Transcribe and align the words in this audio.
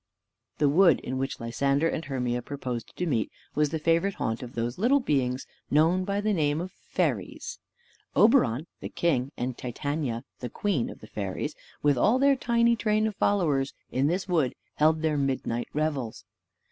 The 0.57 0.67
wood 0.67 0.99
in 1.01 1.19
which 1.19 1.39
Lysander 1.39 1.87
and 1.87 2.03
Hermia 2.03 2.41
proposed 2.41 2.97
to 2.97 3.05
meet, 3.05 3.29
was 3.53 3.69
the 3.69 3.77
favorite 3.77 4.15
haunt 4.15 4.41
of 4.41 4.55
those 4.55 4.79
little 4.79 4.99
beings 4.99 5.45
known 5.69 6.05
by 6.05 6.21
the 6.21 6.33
name 6.33 6.59
of 6.59 6.71
Fairies. 6.71 7.59
Oberon 8.15 8.65
the 8.79 8.89
king, 8.89 9.31
and 9.37 9.55
Titania 9.55 10.23
the 10.39 10.49
queen 10.49 10.89
of 10.89 11.01
the 11.01 11.07
Fairies, 11.07 11.53
with 11.83 11.99
all 11.99 12.17
their 12.17 12.35
tiny 12.35 12.75
train 12.75 13.05
of 13.05 13.15
followers, 13.17 13.75
in 13.91 14.07
this 14.07 14.27
wood 14.27 14.55
held 14.77 15.03
their 15.03 15.17
midnight 15.17 15.67
revels. 15.71 16.25